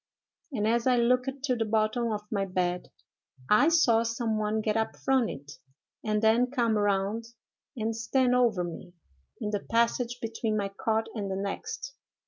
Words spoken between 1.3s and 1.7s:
to the